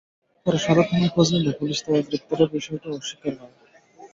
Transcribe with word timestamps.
পরে 0.45 0.57
সদর 0.57 0.85
থানায় 0.89 1.11
খোঁজ 1.13 1.27
নিলে 1.33 1.51
পুলিশ 1.59 1.77
তাঁকে 1.83 2.01
গ্রেপ্তারের 2.07 2.49
বিষয়টি 2.55 2.87
অস্বীকার 2.91 3.33
করে। 3.39 3.53